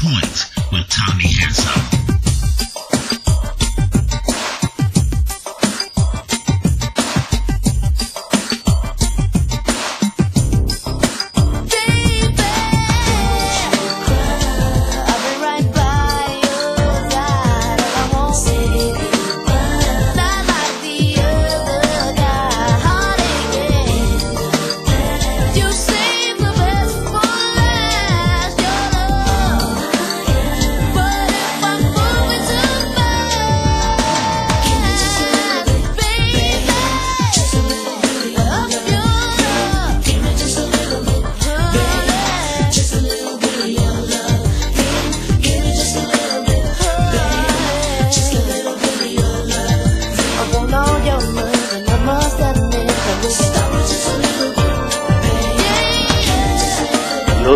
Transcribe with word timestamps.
Point 0.00 0.50
with 0.72 0.88
Tommy 0.88 1.28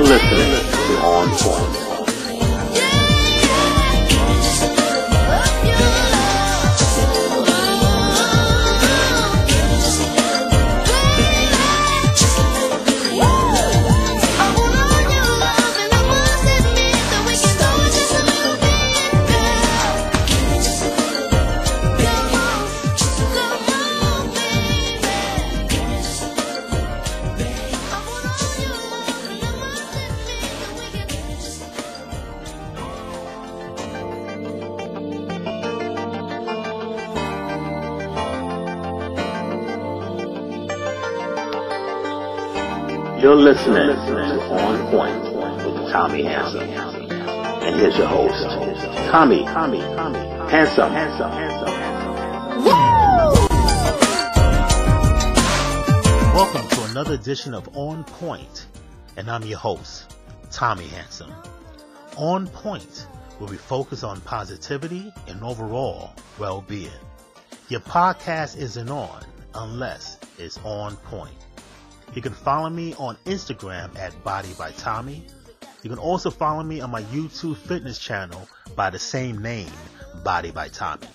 Listening 0.05 0.51
to 0.71 1.01
On 1.03 1.29
Point. 1.39 1.64
You're 43.25 43.36
listening 43.36 43.86
to 43.86 44.42
On 44.53 44.91
Point 44.91 45.25
with 45.64 45.91
Tommy 45.91 46.25
Handsome. 46.25 46.69
And 46.69 47.75
here's 47.75 47.97
your 47.97 48.06
host, 48.06 48.44
Tommy, 49.11 49.44
Tommy, 49.44 49.80
Tommy, 49.80 50.19
Handsome, 50.50 50.92
Handsome, 50.92 51.30
Handsome. 51.30 51.75
Welcome 56.34 56.69
to 56.69 56.84
another 56.91 57.14
edition 57.14 57.55
of 57.55 57.67
On 57.75 58.05
Point, 58.05 58.67
and 59.17 59.30
I'm 59.30 59.42
your 59.45 59.58
host, 59.58 60.14
Tommy 60.50 60.89
Handsome. 60.89 61.33
On 62.18 62.46
Point, 62.48 63.07
where 63.39 63.48
we 63.48 63.57
focus 63.57 64.05
on 64.05 64.20
positivity 64.20 65.11
and 65.29 65.42
overall 65.42 66.13
well-being. 66.39 66.90
Your 67.70 67.80
podcast 67.80 68.58
isn't 68.58 68.90
on 68.90 69.24
unless 69.55 70.18
it's 70.36 70.58
on 70.63 70.96
point. 70.96 71.33
You 72.14 72.23
can 72.23 72.33
follow 72.33 72.70
me 72.70 72.95
on 72.95 73.17
Instagram 73.25 73.98
at 73.98 74.23
Body 74.23 74.55
by 74.57 74.70
Tommy. 74.73 75.27
You 75.83 75.91
can 75.91 75.98
also 75.98 76.30
follow 76.30 76.63
me 76.63 76.80
on 76.80 76.91
my 76.91 77.02
YouTube 77.02 77.57
fitness 77.57 77.98
channel 77.98 78.48
by 78.77 78.91
the 78.91 79.01
same 79.01 79.42
name, 79.42 79.73
Body 80.23 80.52
by 80.52 80.69
Tommy. 80.69 81.08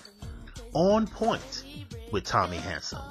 On 0.74 1.06
Point 1.06 1.64
with 2.12 2.24
Tommy 2.24 2.58
Handsome. 2.58 3.02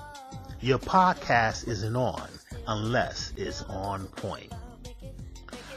Your 0.61 0.77
podcast 0.77 1.67
isn't 1.67 1.95
on 1.95 2.29
unless 2.67 3.33
it's 3.35 3.63
on 3.63 4.05
point. 4.05 4.53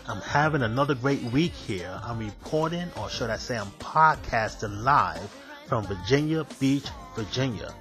I'm 0.06 0.21
having 0.21 0.62
another 0.62 0.94
great 0.94 1.23
week 1.23 1.53
here. 1.53 1.99
I'm 2.05 2.19
reporting, 2.19 2.91
or 3.00 3.09
should 3.09 3.31
I 3.31 3.39
say 3.39 3.56
I'm 3.56 3.71
podcasting 3.79 4.83
live 4.83 5.31
from 5.67 5.87
Virginia 5.87 6.44
Beach, 6.61 6.89
Virginia. 7.17 7.75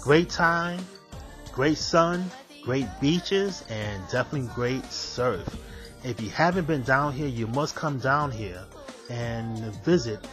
Great 0.00 0.28
time, 0.28 0.84
great 1.52 1.78
sun, 1.78 2.30
great 2.62 2.86
beaches, 3.00 3.64
and 3.68 4.02
definitely 4.10 4.48
great 4.54 4.84
surf. 4.92 5.56
If 6.04 6.20
you 6.20 6.30
haven't 6.30 6.66
been 6.66 6.82
down 6.82 7.12
here, 7.12 7.26
you 7.26 7.46
must 7.46 7.74
come 7.74 7.98
down 7.98 8.30
here 8.30 8.62
and 9.08 9.58
visit 9.84 10.26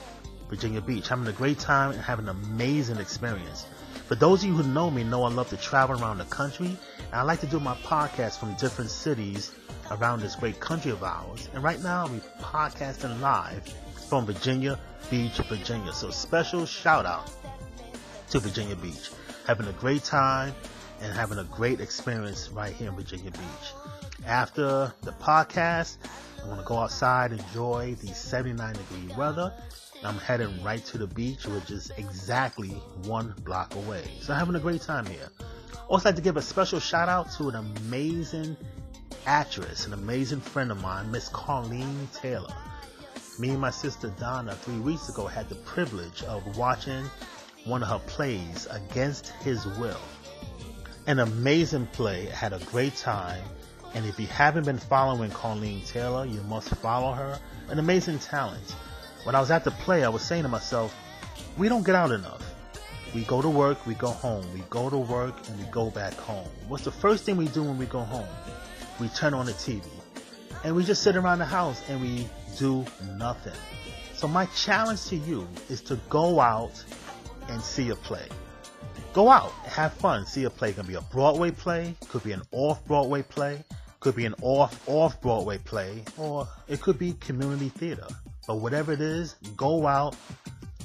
Virginia 0.49 0.81
Beach. 0.81 1.07
Having 1.07 1.27
a 1.27 1.33
great 1.33 1.59
time 1.59 1.91
and 1.91 2.01
having 2.01 2.27
an 2.27 2.35
amazing 2.35 2.97
experience. 2.97 3.65
For 4.07 4.15
those 4.15 4.43
of 4.43 4.49
you 4.49 4.55
who 4.55 4.63
know 4.71 4.89
me, 4.89 5.03
know 5.03 5.23
I 5.23 5.29
love 5.29 5.49
to 5.49 5.57
travel 5.57 6.01
around 6.01 6.19
the 6.19 6.25
country, 6.25 6.67
and 6.67 7.13
I 7.13 7.23
like 7.23 7.41
to 7.41 7.47
do 7.47 7.59
my 7.59 7.75
podcast 7.75 8.39
from 8.39 8.53
different 8.55 8.89
cities 8.89 9.51
around 9.91 10.21
this 10.21 10.35
great 10.35 10.59
country 10.59 10.91
of 10.91 11.03
ours. 11.03 11.49
And 11.53 11.63
right 11.63 11.81
now, 11.81 12.07
we're 12.07 12.21
podcasting 12.41 13.19
live 13.19 13.67
from 14.09 14.25
Virginia 14.25 14.79
Beach, 15.09 15.37
Virginia. 15.49 15.91
So 15.91 16.09
special 16.09 16.65
shout 16.65 17.05
out 17.05 17.29
to 18.29 18.39
Virginia 18.39 18.75
Beach. 18.77 19.11
Having 19.45 19.67
a 19.67 19.73
great 19.73 20.03
time 20.03 20.53
and 21.01 21.13
having 21.13 21.37
a 21.37 21.43
great 21.45 21.79
experience 21.79 22.49
right 22.49 22.73
here 22.73 22.89
in 22.89 22.95
Virginia 22.95 23.31
Beach. 23.31 23.73
After 24.25 24.93
the 25.01 25.11
podcast, 25.13 25.97
I'm 26.41 26.47
going 26.47 26.59
to 26.59 26.65
go 26.65 26.77
outside, 26.77 27.31
enjoy 27.31 27.95
the 27.95 28.07
79 28.07 28.73
degree 28.73 29.15
weather. 29.15 29.53
I'm 30.03 30.17
heading 30.17 30.63
right 30.63 30.83
to 30.85 30.97
the 30.97 31.07
beach, 31.07 31.45
which 31.45 31.71
is 31.71 31.91
exactly 31.97 32.69
one 33.05 33.33
block 33.43 33.75
away. 33.75 34.03
So 34.21 34.33
I'm 34.33 34.39
having 34.39 34.55
a 34.55 34.59
great 34.59 34.81
time 34.81 35.05
here. 35.05 35.29
Also, 35.87 36.09
like 36.09 36.15
to 36.15 36.21
give 36.21 36.37
a 36.37 36.41
special 36.41 36.79
shout 36.79 37.09
out 37.09 37.31
to 37.33 37.49
an 37.49 37.55
amazing 37.55 38.57
actress, 39.25 39.85
an 39.85 39.93
amazing 39.93 40.41
friend 40.41 40.71
of 40.71 40.81
mine, 40.81 41.11
Miss 41.11 41.29
Colleen 41.29 42.07
Taylor. 42.13 42.53
Me 43.39 43.49
and 43.49 43.59
my 43.59 43.69
sister 43.69 44.13
Donna, 44.19 44.55
three 44.55 44.79
weeks 44.79 45.09
ago, 45.09 45.27
had 45.27 45.47
the 45.49 45.55
privilege 45.55 46.23
of 46.23 46.57
watching 46.57 47.05
one 47.65 47.83
of 47.83 47.89
her 47.89 47.99
plays, 48.07 48.67
Against 48.71 49.29
His 49.43 49.65
Will 49.77 49.99
an 51.07 51.19
amazing 51.19 51.87
play. 51.87 52.25
Had 52.25 52.51
a 52.51 52.59
great 52.65 52.95
time. 52.97 53.41
And 53.93 54.05
if 54.05 54.19
you 54.19 54.27
haven't 54.27 54.65
been 54.65 54.77
following 54.77 55.31
Colleen 55.31 55.81
Taylor, 55.85 56.25
you 56.25 56.41
must 56.41 56.67
follow 56.75 57.13
her. 57.13 57.39
An 57.69 57.79
amazing 57.79 58.19
talent. 58.19 58.75
When 59.23 59.33
I 59.33 59.39
was 59.39 59.49
at 59.49 59.63
the 59.63 59.71
play, 59.71 60.03
I 60.03 60.09
was 60.09 60.21
saying 60.21 60.43
to 60.43 60.49
myself, 60.49 60.93
we 61.57 61.69
don't 61.69 61.85
get 61.85 61.95
out 61.95 62.11
enough. 62.11 62.43
We 63.15 63.23
go 63.23 63.41
to 63.41 63.49
work, 63.49 63.87
we 63.87 63.93
go 63.95 64.09
home. 64.09 64.45
We 64.53 64.59
go 64.69 64.89
to 64.89 64.97
work 64.97 65.33
and 65.47 65.57
we 65.57 65.65
go 65.71 65.89
back 65.89 66.13
home. 66.13 66.49
What's 66.67 66.83
the 66.83 66.91
first 66.91 67.23
thing 67.23 67.37
we 67.37 67.47
do 67.47 67.63
when 67.63 67.77
we 67.77 67.85
go 67.85 68.01
home? 68.01 68.27
We 68.99 69.07
turn 69.09 69.33
on 69.33 69.45
the 69.45 69.53
TV. 69.53 69.81
And 70.65 70.75
we 70.75 70.83
just 70.83 71.03
sit 71.03 71.15
around 71.15 71.39
the 71.39 71.45
house 71.45 71.81
and 71.87 72.01
we 72.01 72.27
do 72.57 72.85
nothing. 73.15 73.53
So 74.13 74.27
my 74.27 74.45
challenge 74.47 75.05
to 75.05 75.15
you 75.15 75.47
is 75.69 75.79
to 75.83 75.95
go 76.09 76.41
out 76.41 76.83
and 77.47 77.61
see 77.61 77.91
a 77.91 77.95
play 77.95 78.27
go 79.17 79.31
out, 79.31 79.51
have 79.65 79.91
fun, 79.93 80.27
see 80.27 80.43
a 80.43 80.49
play. 80.49 80.69
It 80.69 80.75
can 80.75 80.85
be 80.85 80.93
a 80.93 81.01
Broadway 81.01 81.49
play, 81.49 81.95
could 82.07 82.21
be 82.21 82.33
an 82.33 82.43
off 82.51 82.85
Broadway 82.85 83.23
play, 83.23 83.63
could 83.99 84.15
be 84.15 84.27
an 84.27 84.35
off 84.43 84.87
off 84.87 85.19
Broadway 85.21 85.57
play, 85.57 86.03
or 86.19 86.47
it 86.67 86.81
could 86.81 86.99
be 86.99 87.13
community 87.13 87.69
theater. 87.69 88.05
But 88.45 88.57
whatever 88.57 88.91
it 88.91 89.01
is, 89.01 89.33
go 89.55 89.87
out 89.87 90.15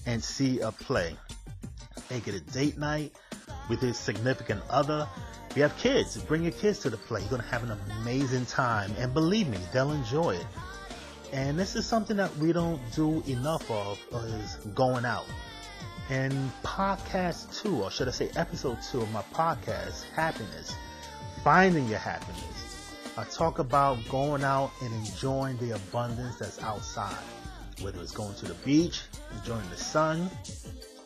and 0.07 0.25
see 0.25 0.61
a 0.61 0.73
play. 0.73 1.15
Make 2.11 2.27
it 2.27 2.35
a 2.35 2.41
date 2.41 2.79
night 2.79 3.13
with 3.69 3.83
your 3.83 3.93
significant 3.93 4.63
other. 4.71 5.07
If 5.51 5.57
you 5.59 5.63
have 5.65 5.77
kids, 5.77 6.17
bring 6.17 6.43
your 6.43 6.53
kids 6.53 6.79
to 6.79 6.89
the 6.89 6.97
play. 6.97 7.21
You're 7.21 7.33
gonna 7.33 7.43
have 7.43 7.65
an 7.65 7.77
amazing 8.01 8.47
time, 8.47 8.95
and 8.97 9.13
believe 9.13 9.47
me, 9.49 9.59
they'll 9.75 9.93
enjoy 9.93 10.37
it. 10.37 10.47
And 11.35 11.59
this 11.59 11.77
is 11.77 11.85
something 11.85 12.17
that 12.17 12.35
we 12.39 12.55
don't 12.55 12.81
do 12.95 13.23
enough 13.27 13.71
of 13.71 13.99
is 14.15 14.55
going 14.75 15.05
out. 15.05 15.27
In 16.11 16.51
podcast 16.63 17.63
two, 17.63 17.83
or 17.83 17.91
should 17.91 18.09
I 18.09 18.11
say 18.11 18.29
episode 18.37 18.79
two 18.83 19.01
of 19.01 19.11
my 19.13 19.23
podcast, 19.33 20.05
Happiness, 20.15 20.75
Finding 21.45 21.89
Your 21.89 22.01
Happiness, 22.01 22.95
I 23.17 23.25
talk 23.25 23.61
about 23.61 23.99
going 24.09 24.43
out 24.43 24.73
and 24.83 24.93
enjoying 24.93 25.57
the 25.59 25.71
abundance 25.77 26.37
that's 26.39 26.61
outside. 26.63 27.17
Whether 27.81 28.01
it's 28.01 28.13
going 28.13 28.35
to 28.35 28.47
the 28.47 28.55
beach, 28.55 29.03
enjoying 29.39 29.69
the 29.71 29.77
sun, 29.77 30.29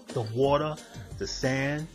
the 0.09 0.23
water, 0.23 0.75
the 1.19 1.27
sand. 1.27 1.87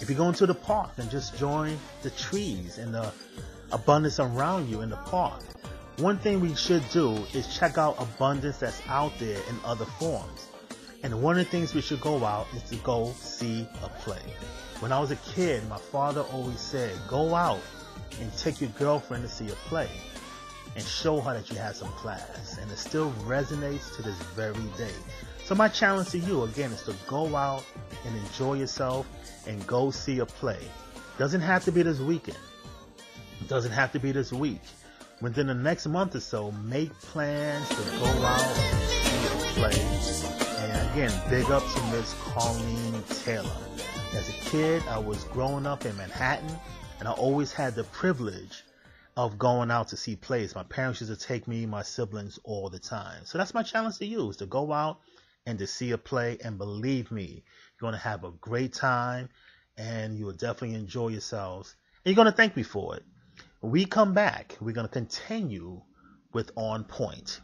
If 0.00 0.10
you're 0.10 0.18
going 0.18 0.34
to 0.34 0.46
the 0.46 0.54
park 0.54 0.90
and 0.98 1.10
just 1.10 1.38
join 1.38 1.78
the 2.02 2.10
trees 2.10 2.78
and 2.78 2.94
the 2.94 3.12
abundance 3.72 4.18
around 4.18 4.68
you 4.68 4.82
in 4.82 4.90
the 4.90 4.96
park. 4.96 5.40
one 5.98 6.18
thing 6.18 6.40
we 6.40 6.54
should 6.54 6.82
do 6.90 7.12
is 7.32 7.54
check 7.56 7.78
out 7.78 7.94
abundance 7.98 8.58
that's 8.58 8.82
out 8.88 9.12
there 9.18 9.38
in 9.48 9.56
other 9.64 9.84
forms. 9.84 10.48
And 11.02 11.22
one 11.22 11.38
of 11.38 11.44
the 11.44 11.50
things 11.50 11.74
we 11.74 11.80
should 11.80 12.00
go 12.00 12.24
out 12.24 12.46
is 12.54 12.62
to 12.64 12.76
go 12.76 13.14
see 13.18 13.66
a 13.82 13.88
play. 13.88 14.22
When 14.80 14.92
I 14.92 15.00
was 15.00 15.10
a 15.10 15.16
kid, 15.16 15.66
my 15.68 15.78
father 15.78 16.22
always 16.22 16.60
said, 16.60 16.92
go 17.08 17.34
out 17.34 17.60
and 18.20 18.36
take 18.36 18.60
your 18.60 18.70
girlfriend 18.70 19.24
to 19.24 19.28
see 19.28 19.48
a 19.48 19.54
play 19.68 19.88
and 20.76 20.84
show 20.84 21.20
her 21.20 21.34
that 21.34 21.50
you 21.50 21.56
have 21.56 21.76
some 21.76 21.90
class. 21.92 22.58
And 22.58 22.70
it 22.70 22.78
still 22.78 23.12
resonates 23.24 23.94
to 23.96 24.02
this 24.02 24.16
very 24.34 24.54
day. 24.76 24.92
So 25.44 25.54
my 25.54 25.68
challenge 25.68 26.10
to 26.10 26.18
you 26.18 26.44
again 26.44 26.70
is 26.70 26.82
to 26.82 26.94
go 27.06 27.34
out 27.34 27.64
and 28.04 28.16
enjoy 28.16 28.54
yourself 28.54 29.06
and 29.46 29.66
go 29.66 29.90
see 29.90 30.18
a 30.18 30.26
play. 30.26 30.60
Doesn't 31.18 31.40
have 31.40 31.64
to 31.64 31.72
be 31.72 31.82
this 31.82 31.98
weekend. 31.98 32.38
Doesn't 33.48 33.72
have 33.72 33.90
to 33.92 33.98
be 33.98 34.12
this 34.12 34.32
week. 34.32 34.60
Within 35.20 35.46
the 35.46 35.54
next 35.54 35.86
month 35.86 36.14
or 36.14 36.20
so, 36.20 36.52
make 36.52 36.92
plans 37.00 37.68
to 37.68 37.98
go 37.98 38.06
out 38.06 38.89
again, 40.92 41.12
big 41.30 41.48
up 41.52 41.62
to 41.72 41.82
Miss 41.92 42.14
Colleen 42.14 43.00
Taylor. 43.22 43.48
As 44.12 44.28
a 44.28 44.32
kid, 44.32 44.82
I 44.88 44.98
was 44.98 45.22
growing 45.24 45.64
up 45.64 45.86
in 45.86 45.96
Manhattan 45.96 46.50
and 46.98 47.06
I 47.06 47.12
always 47.12 47.52
had 47.52 47.76
the 47.76 47.84
privilege 47.84 48.64
of 49.16 49.38
going 49.38 49.70
out 49.70 49.88
to 49.88 49.96
see 49.96 50.16
plays. 50.16 50.56
My 50.56 50.64
parents 50.64 51.00
used 51.00 51.16
to 51.16 51.26
take 51.26 51.46
me, 51.46 51.64
my 51.64 51.82
siblings 51.82 52.40
all 52.42 52.70
the 52.70 52.80
time. 52.80 53.24
So 53.24 53.38
that's 53.38 53.54
my 53.54 53.62
challenge 53.62 53.98
to 53.98 54.06
you 54.06 54.30
is 54.30 54.38
to 54.38 54.46
go 54.46 54.72
out 54.72 54.98
and 55.46 55.60
to 55.60 55.66
see 55.66 55.92
a 55.92 55.98
play. 55.98 56.38
And 56.42 56.58
believe 56.58 57.12
me, 57.12 57.44
you're 57.44 57.88
going 57.88 57.92
to 57.92 57.98
have 57.98 58.24
a 58.24 58.32
great 58.32 58.72
time 58.72 59.28
and 59.76 60.18
you 60.18 60.26
will 60.26 60.32
definitely 60.32 60.74
enjoy 60.74 61.08
yourselves. 61.08 61.76
And 62.04 62.10
you're 62.10 62.22
going 62.22 62.32
to 62.32 62.36
thank 62.36 62.56
me 62.56 62.64
for 62.64 62.96
it. 62.96 63.04
When 63.60 63.70
we 63.70 63.84
come 63.84 64.12
back, 64.12 64.56
we're 64.60 64.72
going 64.72 64.88
to 64.88 64.92
continue 64.92 65.82
with 66.32 66.50
On 66.56 66.82
Point. 66.82 67.40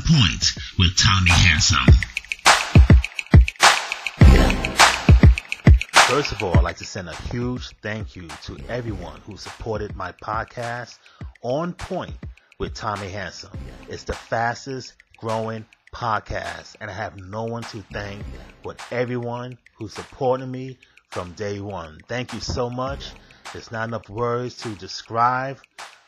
Point 0.00 0.52
with 0.78 0.96
Tommy 0.96 1.30
Handsome. 1.30 1.86
First 6.08 6.32
of 6.32 6.42
all, 6.42 6.56
I'd 6.56 6.64
like 6.64 6.76
to 6.78 6.84
send 6.84 7.08
a 7.08 7.14
huge 7.14 7.68
thank 7.82 8.16
you 8.16 8.28
to 8.44 8.58
everyone 8.68 9.20
who 9.26 9.36
supported 9.36 9.94
my 9.94 10.12
podcast, 10.12 10.98
On 11.42 11.72
Point 11.72 12.14
with 12.58 12.74
Tommy 12.74 13.08
Handsome. 13.08 13.52
It's 13.88 14.04
the 14.04 14.14
fastest 14.14 14.94
growing 15.18 15.64
podcast, 15.94 16.76
and 16.80 16.90
I 16.90 16.94
have 16.94 17.16
no 17.16 17.44
one 17.44 17.62
to 17.64 17.82
thank 17.92 18.24
but 18.62 18.80
everyone 18.90 19.58
who 19.76 19.88
supported 19.88 20.46
me 20.46 20.78
from 21.08 21.32
day 21.32 21.60
one. 21.60 22.00
Thank 22.08 22.32
you 22.32 22.40
so 22.40 22.70
much. 22.70 23.10
There's 23.52 23.72
not 23.72 23.88
enough 23.88 24.08
words 24.08 24.56
to 24.58 24.68
describe 24.70 25.58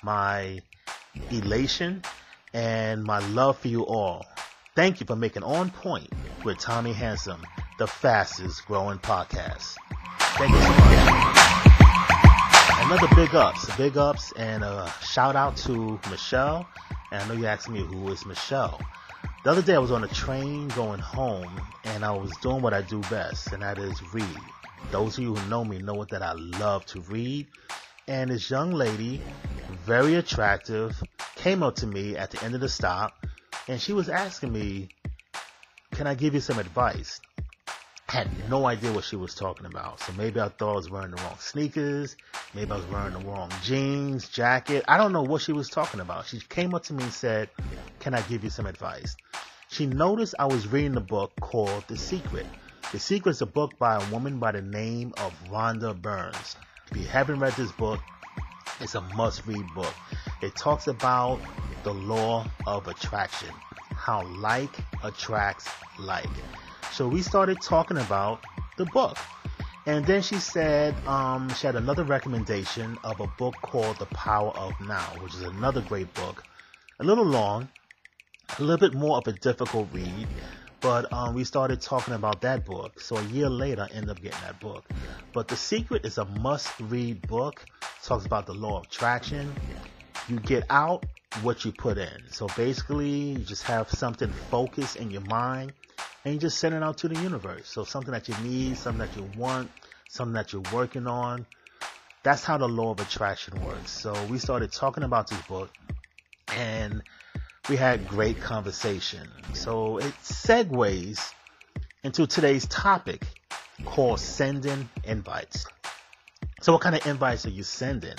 my 0.03 0.61
elation 1.31 2.03
and 2.53 3.05
my 3.05 3.19
love 3.29 3.59
for 3.59 3.69
you 3.69 3.87
all. 3.87 4.27
Thank 4.75 5.01
you 5.01 5.07
for 5.07 5.17
making 5.17 5.43
On 5.43 5.71
Point 5.71 6.11
with 6.45 6.59
Tommy 6.59 6.93
Handsome 6.93 7.43
the 7.79 7.87
fastest 7.87 8.65
growing 8.67 8.99
podcast. 8.99 9.75
Thank 10.39 10.53
you 10.53 10.61
so 10.61 10.69
much. 10.69 11.43
Another 12.87 13.09
big 13.17 13.35
ups, 13.35 13.77
big 13.77 13.97
ups, 13.97 14.33
and 14.37 14.63
a 14.63 14.93
shout 15.03 15.35
out 15.35 15.57
to 15.59 15.99
Michelle. 16.11 16.69
And 17.11 17.23
I 17.23 17.27
know 17.27 17.35
you 17.35 17.47
asked 17.47 17.69
me 17.69 17.81
who 17.81 18.09
is 18.13 18.25
Michelle. 18.25 18.81
The 19.45 19.51
other 19.51 19.63
day 19.63 19.75
I 19.75 19.79
was 19.79 19.91
on 19.91 20.05
a 20.05 20.09
train 20.09 20.69
going 20.69 21.01
home 21.01 21.61
and 21.83 22.05
I 22.05 22.13
was 22.13 22.31
doing 22.41 22.63
what 22.63 22.73
I 22.73 22.83
do 22.83 23.01
best, 23.11 23.53
and 23.53 23.63
that 23.63 23.79
is 23.79 24.01
read. 24.13 24.39
Those 24.91 25.19
of 25.19 25.25
you 25.25 25.35
who 25.35 25.51
know 25.51 25.65
me 25.65 25.79
know 25.79 26.05
that 26.05 26.23
I 26.23 26.35
love 26.35 26.87
to 26.87 27.01
read. 27.01 27.49
And 28.07 28.31
this 28.31 28.51
young 28.51 28.71
lady, 28.71 29.21
very 29.85 30.15
attractive, 30.15 31.03
came 31.43 31.65
up 31.65 31.75
to 31.75 31.89
me 31.89 32.17
at 32.17 32.31
the 32.31 32.41
end 32.45 32.55
of 32.55 32.61
the 32.61 32.69
stop 32.69 33.27
and 33.67 33.81
she 33.81 33.93
was 33.93 34.09
asking 34.09 34.53
me, 34.53 34.89
Can 35.91 36.07
I 36.07 36.15
give 36.15 36.35
you 36.35 36.41
some 36.41 36.61
advice? 36.61 37.21
I 38.09 38.13
had 38.13 38.49
no 38.49 38.65
idea 38.67 38.93
what 38.93 39.03
she 39.03 39.17
was 39.17 39.35
talking 39.35 39.67
about. 39.67 39.99
So 39.99 40.13
maybe 40.13 40.39
I 40.39 40.51
thought 40.51 40.71
I 40.71 40.77
was 40.77 40.89
wearing 40.89 41.11
the 41.11 41.21
wrong 41.21 41.35
sneakers. 41.41 42.17
Maybe 42.55 42.71
I 42.71 42.77
was 42.77 42.87
wearing 42.87 43.15
the 43.15 43.27
wrong 43.27 43.51
jeans, 43.61 44.29
jacket. 44.29 44.85
I 44.87 44.97
don't 44.97 45.13
know 45.13 45.23
what 45.23 45.43
she 45.43 45.53
was 45.53 45.69
talking 45.69 45.99
about. 45.99 46.27
She 46.27 46.39
came 46.39 46.77
up 46.77 46.85
to 46.85 46.93
me 46.93 47.03
and 47.03 47.13
said, 47.13 47.51
Can 47.99 48.15
I 48.15 48.21
give 48.23 48.45
you 48.45 48.51
some 48.51 48.67
advice? 48.67 49.17
She 49.69 49.87
noticed 49.87 50.37
I 50.39 50.47
was 50.47 50.69
reading 50.69 50.97
a 50.97 51.01
book 51.01 51.33
called 51.41 51.83
The 51.89 51.97
Secret. 51.97 52.47
The 52.93 53.01
Secret 53.01 53.33
is 53.33 53.43
a 53.43 53.47
book 53.47 53.77
by 53.81 53.97
a 53.97 54.11
woman 54.13 54.39
by 54.39 54.53
the 54.53 54.63
name 54.63 55.13
of 55.17 55.35
Rhonda 55.51 56.01
Burns. 56.01 56.55
If 56.93 56.99
you 56.99 57.07
haven't 57.07 57.41
read 57.41 57.55
this 57.55 57.73
book, 57.73 57.99
it's 58.79 58.95
a 58.95 59.01
must 59.01 59.45
read 59.45 59.67
book. 59.75 59.95
It 60.43 60.57
talks 60.57 60.89
about 60.89 61.41
the 61.85 61.95
law 61.95 62.45
of 62.67 62.89
attraction, 62.89 63.51
how 63.95 64.27
like 64.27 64.77
attracts 65.05 65.69
like. 66.01 66.29
So 66.91 67.07
we 67.07 67.23
started 67.23 67.61
talking 67.63 67.97
about 67.99 68.45
the 68.77 68.85
book. 68.87 69.17
And 69.87 70.05
then 70.05 70.21
she 70.21 70.37
said 70.37 70.97
um, 71.07 71.49
she 71.55 71.67
had 71.69 71.77
another 71.77 72.03
recommendation 72.03 72.99
of 73.05 73.21
a 73.21 73.29
book 73.39 73.55
called 73.63 73.99
The 73.99 74.07
Power 74.07 74.51
of 74.57 74.73
Now, 74.81 75.07
which 75.21 75.35
is 75.35 75.43
another 75.43 75.81
great 75.81 76.13
book. 76.15 76.43
A 76.99 77.05
little 77.05 77.25
long, 77.25 77.69
a 78.59 78.63
little 78.63 78.79
bit 78.79 78.95
more 78.95 79.19
of 79.19 79.29
a 79.29 79.33
difficult 79.33 79.89
read, 79.93 80.27
but 80.81 81.13
um, 81.13 81.35
we 81.35 81.45
started 81.45 81.81
talking 81.81 82.15
about 82.15 82.41
that 82.41 82.65
book. 82.65 83.01
So 83.01 83.17
a 83.17 83.25
year 83.25 83.49
later, 83.49 83.89
I 83.89 83.95
ended 83.95 84.11
up 84.11 84.21
getting 84.21 84.41
that 84.41 84.59
book. 84.59 84.89
But 85.33 85.47
The 85.47 85.57
Secret 85.57 86.05
is 86.05 86.19
a 86.19 86.25
must-read 86.25 87.29
book. 87.29 87.65
It 87.81 88.05
talks 88.05 88.27
about 88.27 88.47
the 88.47 88.55
law 88.55 88.81
of 88.81 88.87
attraction. 88.87 89.55
You 90.29 90.39
get 90.41 90.65
out 90.71 91.05
what 91.43 91.65
you 91.65 91.73
put 91.73 91.99
in. 91.99 92.23
So 92.31 92.47
basically, 92.57 93.09
you 93.09 93.39
just 93.39 93.63
have 93.65 93.91
something 93.91 94.31
focused 94.51 94.97
in 94.97 95.11
your 95.11 95.23
mind 95.23 95.73
and 96.25 96.35
you 96.35 96.41
just 96.41 96.59
send 96.59 96.75
it 96.75 96.83
out 96.83 96.99
to 96.99 97.09
the 97.09 97.21
universe. 97.21 97.69
So 97.69 97.85
something 97.85 98.13
that 98.13 98.29
you 98.29 98.35
need, 98.43 98.77
something 98.77 99.07
that 99.07 99.17
you 99.17 99.29
want, 99.37 99.71
something 100.09 100.35
that 100.35 100.53
you're 100.53 100.63
working 100.73 101.07
on. 101.07 101.47
That's 102.23 102.45
how 102.45 102.59
the 102.59 102.69
law 102.69 102.93
of 102.93 103.01
attraction 103.01 103.61
works. 103.65 103.91
So 103.91 104.13
we 104.27 104.39
started 104.39 104.71
talking 104.71 105.03
about 105.03 105.29
this 105.29 105.41
book 105.43 105.71
and 106.49 107.03
we 107.69 107.77
had 107.77 108.07
great 108.07 108.41
conversation. 108.41 109.27
So 109.55 109.99
it 109.99 110.15
segues 110.23 111.33
into 112.05 112.27
today's 112.27 112.67
topic 112.67 113.27
called 113.85 114.21
sending 114.21 114.89
invites. 115.05 115.67
So 116.61 116.73
what 116.73 116.83
kind 116.83 116.95
of 116.95 117.07
invites 117.07 117.47
are 117.47 117.51
you 117.51 117.63
sending? 117.65 118.15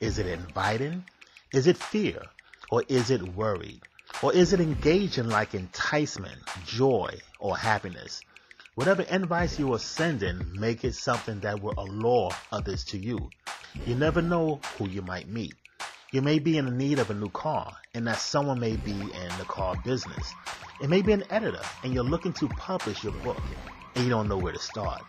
Is 0.00 0.18
it 0.18 0.26
inviting? 0.26 1.04
Is 1.52 1.66
it 1.66 1.76
fear? 1.76 2.22
Or 2.70 2.82
is 2.88 3.10
it 3.10 3.20
worry? 3.36 3.82
Or 4.22 4.32
is 4.32 4.54
it 4.54 4.60
engaging 4.60 5.28
like 5.28 5.52
enticement, 5.52 6.38
joy, 6.64 7.14
or 7.38 7.58
happiness? 7.58 8.22
Whatever 8.74 9.04
advice 9.10 9.58
you 9.58 9.74
are 9.74 9.78
sending, 9.78 10.58
make 10.58 10.82
it 10.82 10.94
something 10.94 11.40
that 11.40 11.60
will 11.62 11.74
allure 11.76 12.30
others 12.50 12.84
to 12.84 12.98
you. 12.98 13.28
You 13.84 13.94
never 13.94 14.22
know 14.22 14.60
who 14.78 14.88
you 14.88 15.02
might 15.02 15.28
meet. 15.28 15.54
You 16.10 16.22
may 16.22 16.38
be 16.38 16.56
in 16.56 16.78
need 16.78 16.98
of 16.98 17.10
a 17.10 17.14
new 17.14 17.28
car, 17.28 17.76
and 17.92 18.06
that 18.06 18.16
someone 18.16 18.58
may 18.58 18.76
be 18.76 18.92
in 18.92 19.38
the 19.38 19.44
car 19.46 19.76
business. 19.84 20.32
It 20.80 20.88
may 20.88 21.02
be 21.02 21.12
an 21.12 21.24
editor, 21.28 21.60
and 21.84 21.92
you're 21.92 22.02
looking 22.02 22.32
to 22.34 22.48
publish 22.48 23.04
your 23.04 23.12
book, 23.12 23.42
and 23.94 24.04
you 24.04 24.10
don't 24.10 24.28
know 24.28 24.38
where 24.38 24.54
to 24.54 24.58
start. 24.58 25.02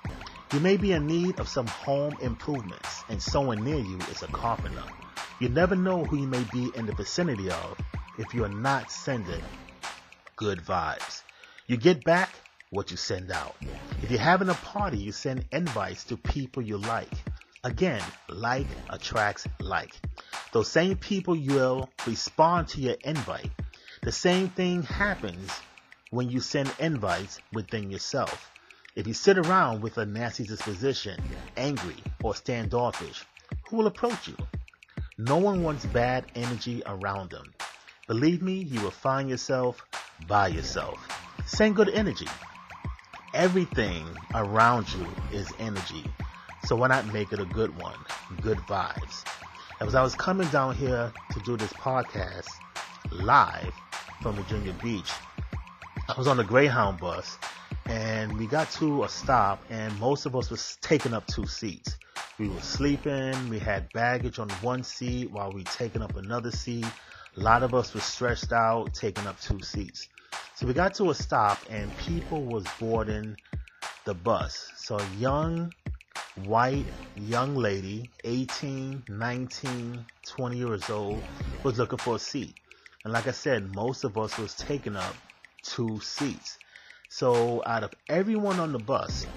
You 0.52 0.60
may 0.60 0.76
be 0.76 0.92
in 0.92 1.08
need 1.08 1.40
of 1.40 1.48
some 1.48 1.68
home 1.68 2.18
improvements, 2.20 3.06
and 3.08 3.22
someone 3.22 3.64
near 3.64 3.80
you 3.80 3.98
is 4.12 4.24
a 4.24 4.28
carpenter. 4.28 4.84
You 5.44 5.50
never 5.50 5.76
know 5.76 6.06
who 6.06 6.16
you 6.16 6.28
may 6.28 6.46
be 6.54 6.72
in 6.74 6.86
the 6.86 6.94
vicinity 6.94 7.50
of 7.50 7.78
if 8.18 8.34
you 8.34 8.46
are 8.46 8.50
not 8.64 8.90
sending 8.90 9.44
good 10.38 10.60
vibes. 10.60 11.24
You 11.68 11.76
get 11.76 12.06
back 12.06 12.30
what 12.70 12.92
you 12.92 12.96
send 12.96 13.30
out. 13.30 13.54
If 14.02 14.10
you're 14.10 14.22
having 14.22 14.48
a 14.48 14.54
party, 14.54 15.00
you 15.00 15.12
send 15.12 15.44
invites 15.52 16.06
to 16.06 16.16
people 16.16 16.64
you 16.64 16.78
like. 16.78 17.12
Again, 17.66 18.02
like 18.30 18.68
attracts 18.90 19.46
like. 19.60 19.94
Those 20.54 20.70
same 20.70 20.96
people 20.96 21.36
will 21.36 21.90
respond 22.08 22.70
to 22.70 22.80
your 22.80 22.96
invite. 23.04 23.52
The 24.02 24.14
same 24.14 24.48
thing 24.48 24.84
happens 24.84 25.52
when 26.10 26.30
you 26.30 26.40
send 26.40 26.74
invites 26.80 27.42
within 27.52 27.92
yourself. 27.92 28.50
If 28.96 29.08
you 29.08 29.14
sit 29.14 29.38
around 29.38 29.82
with 29.82 29.98
a 29.98 30.06
nasty 30.06 30.46
disposition, 30.46 31.22
angry, 31.58 31.98
or 32.24 32.34
standoffish, 32.34 33.26
who 33.66 33.76
will 33.76 33.88
approach 33.88 34.30
you? 34.30 34.38
No 35.18 35.38
one 35.38 35.64
wants 35.64 35.86
bad 35.86 36.26
energy 36.36 36.82
around 36.86 37.30
them. 37.32 37.54
Believe 38.08 38.42
me, 38.42 38.56
you 38.56 38.82
will 38.82 38.92
find 38.92 39.30
yourself 39.30 39.86
by 40.28 40.48
yourself. 40.48 41.00
Send 41.46 41.76
good 41.76 41.90
energy. 41.90 42.28
everything 43.34 44.06
around 44.36 44.92
you 44.94 45.08
is 45.32 45.52
energy. 45.60 46.04
So 46.66 46.76
why 46.76 46.88
not 46.88 47.12
make 47.12 47.34
it 47.34 47.40
a 47.40 47.46
good 47.46 47.78
one? 47.80 47.98
Good 48.42 48.58
vibes. 48.60 49.24
As 49.80 49.96
I 49.96 50.02
was 50.04 50.16
coming 50.16 50.48
down 50.50 50.76
here 50.76 51.12
to 51.32 51.40
do 51.42 51.58
this 51.58 51.74
podcast 51.74 52.48
live 53.12 53.74
from 54.22 54.36
Virginia 54.36 54.74
Beach, 54.84 55.12
I 56.08 56.14
was 56.18 56.28
on 56.28 56.38
the 56.38 56.44
Greyhound 56.44 57.00
bus 57.00 57.38
and 57.86 58.38
we 58.38 58.48
got 58.48 58.72
to 58.74 59.04
a 59.04 59.10
stop 59.10 59.62
and 59.70 59.98
most 60.00 60.26
of 60.26 60.36
us 60.36 60.50
was 60.50 60.78
taking 60.82 61.14
up 61.14 61.28
two 61.28 61.46
seats. 61.46 61.98
We 62.40 62.50
were 62.50 62.62
sleeping, 62.62 63.50
we 63.50 63.60
had 63.60 63.94
baggage 63.94 64.40
on 64.40 64.50
one 64.62 64.84
seat 64.84 65.30
while 65.32 65.52
we 65.52 65.64
taking 65.66 66.02
up 66.02 66.16
another 66.16 66.50
seat. 66.50 66.86
A 67.38 67.40
lot 67.40 67.62
of 67.62 67.76
us 67.76 67.94
were 67.94 68.02
stretched 68.02 68.52
out, 68.52 68.94
taking 68.94 69.28
up 69.28 69.40
two 69.40 69.62
seats. 69.62 70.10
So 70.56 70.66
we 70.66 70.74
got 70.74 70.96
to 70.96 71.12
a 71.12 71.14
stop 71.14 71.60
and 71.70 71.96
people 72.00 72.44
was 72.44 72.66
boarding 72.80 73.38
the 74.06 74.16
bus. 74.16 74.72
So 74.76 74.98
a 74.98 75.08
young 75.20 75.72
white 76.46 76.86
young 77.16 77.56
lady, 77.56 78.10
18, 78.24 79.04
19, 79.08 80.06
20 80.26 80.58
years 80.58 80.90
old, 80.90 81.22
was 81.64 81.78
looking 81.78 82.00
for 82.00 82.16
a 82.16 82.20
seat. 82.20 82.56
And 83.04 83.14
like 83.14 83.28
I 83.28 83.32
said, 83.32 83.76
most 83.76 84.04
of 84.04 84.18
us 84.18 84.38
was 84.40 84.56
taking 84.56 84.96
up 84.96 85.16
two 85.62 86.00
seats. 86.00 86.58
So 87.10 87.62
out 87.66 87.84
of 87.84 87.94
everyone 88.10 88.60
on 88.60 88.72
the 88.72 88.80
bus, 88.80 89.28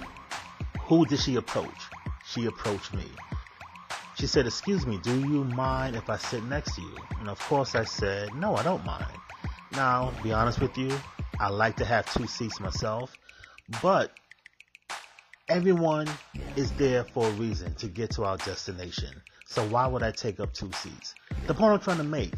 who 0.81 1.05
did 1.05 1.19
she 1.19 1.35
approach? 1.35 1.67
She 2.37 2.45
approached 2.45 2.93
me. 2.93 3.05
She 4.19 4.27
said, 4.27 4.45
excuse 4.45 4.85
me, 4.85 4.99
do 4.99 5.21
you 5.21 5.43
mind 5.43 5.95
if 5.95 6.07
I 6.07 6.17
sit 6.17 6.43
next 6.43 6.75
to 6.75 6.81
you? 6.81 6.95
And 7.19 7.29
of 7.29 7.39
course 7.39 7.73
I 7.73 7.83
said, 7.83 8.35
no, 8.35 8.55
I 8.55 8.61
don't 8.61 8.85
mind. 8.85 9.17
Now, 9.71 10.13
be 10.21 10.31
honest 10.31 10.61
with 10.61 10.77
you, 10.77 10.95
I 11.39 11.49
like 11.49 11.77
to 11.77 11.85
have 11.85 12.13
two 12.13 12.27
seats 12.27 12.59
myself, 12.59 13.17
but 13.81 14.11
everyone 15.49 16.07
is 16.55 16.71
there 16.73 17.03
for 17.05 17.27
a 17.27 17.31
reason 17.31 17.73
to 17.73 17.87
get 17.87 18.11
to 18.11 18.23
our 18.23 18.37
destination. 18.37 19.09
So 19.47 19.65
why 19.69 19.87
would 19.87 20.03
I 20.03 20.11
take 20.11 20.39
up 20.39 20.53
two 20.53 20.71
seats? 20.73 21.15
The 21.47 21.55
point 21.55 21.73
I'm 21.73 21.79
trying 21.79 21.97
to 21.97 22.03
make, 22.03 22.35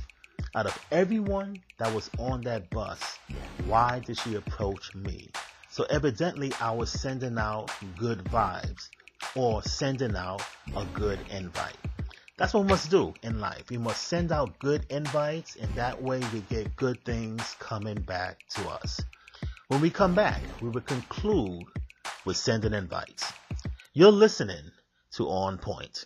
out 0.55 0.65
of 0.65 0.79
everyone 0.93 1.61
that 1.77 1.93
was 1.93 2.09
on 2.17 2.43
that 2.43 2.69
bus, 2.69 3.19
why 3.65 3.99
did 3.99 4.17
she 4.17 4.35
approach 4.35 4.95
me? 4.95 5.29
So 5.69 5.85
evidently 5.89 6.53
I 6.61 6.71
was 6.71 6.89
sending 6.89 7.37
out 7.37 7.69
good 7.97 8.19
vibes 8.19 8.87
or 9.35 9.63
sending 9.63 10.15
out 10.15 10.41
a 10.75 10.85
good 10.93 11.19
invite. 11.31 11.77
That's 12.37 12.53
what 12.53 12.63
we 12.63 12.69
must 12.69 12.89
do 12.89 13.13
in 13.21 13.39
life. 13.39 13.69
We 13.69 13.77
must 13.77 14.07
send 14.07 14.31
out 14.31 14.57
good 14.59 14.85
invites 14.89 15.57
and 15.57 15.73
that 15.75 16.01
way 16.01 16.21
we 16.33 16.39
get 16.49 16.75
good 16.75 17.03
things 17.03 17.55
coming 17.59 18.01
back 18.01 18.39
to 18.55 18.69
us. 18.69 19.01
When 19.67 19.81
we 19.81 19.89
come 19.89 20.15
back, 20.15 20.41
we 20.61 20.69
will 20.69 20.81
conclude 20.81 21.65
with 22.25 22.37
sending 22.37 22.73
invites. 22.73 23.31
You're 23.93 24.11
listening 24.11 24.71
to 25.13 25.27
On 25.27 25.57
Point. 25.57 26.05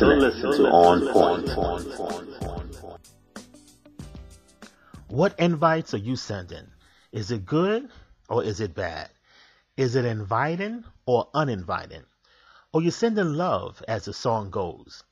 Listening, 0.00 0.52
to 0.54 0.66
On 0.66 1.06
Point. 1.12 1.48
What 5.08 5.38
invites 5.38 5.94
are 5.94 5.98
you 5.98 6.16
sending? 6.16 6.66
Is 7.12 7.30
it 7.30 7.46
good 7.46 7.88
or 8.28 8.42
is 8.42 8.60
it 8.60 8.74
bad? 8.74 9.10
Is 9.76 9.94
it 9.94 10.04
inviting 10.04 10.84
or 11.06 11.28
uninviting? 11.32 12.02
Or 12.72 12.82
you 12.82 12.90
sending 12.90 13.34
love 13.34 13.82
as 13.86 14.06
the 14.06 14.12
song 14.12 14.50
goes? 14.50 15.04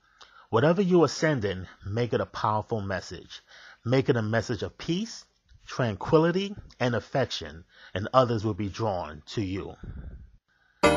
Whatever 0.50 0.82
you 0.82 1.04
are 1.04 1.08
sending, 1.08 1.68
make 1.86 2.12
it 2.12 2.20
a 2.20 2.26
powerful 2.26 2.80
message. 2.80 3.40
Make 3.84 4.08
it 4.08 4.16
a 4.16 4.22
message 4.22 4.62
of 4.62 4.76
peace, 4.78 5.24
tranquility, 5.64 6.56
and 6.80 6.96
affection, 6.96 7.64
and 7.94 8.08
others 8.12 8.44
will 8.44 8.54
be 8.54 8.68
drawn 8.68 9.22
to 9.26 9.42
you. 9.42 9.76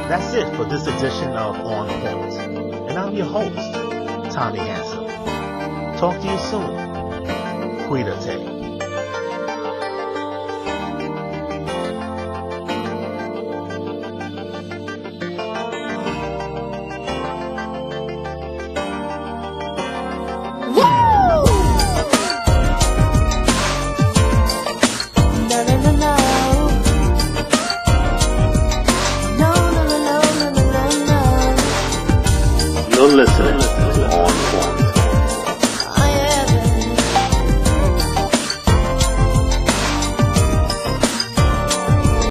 That's 0.09 0.33
it 0.33 0.55
for 0.55 0.65
this 0.65 0.87
edition 0.87 1.29
of 1.33 1.55
On 1.57 1.87
Point. 1.87 2.33
And 2.89 2.97
I'm 2.97 3.15
your 3.15 3.25
host, 3.25 3.55
Tommy 4.33 4.59
Handsome. 4.59 5.07
Talk 5.97 6.21
to 6.21 6.27
you 6.27 6.37
soon. 6.37 7.87
Cuídate. 7.87 8.54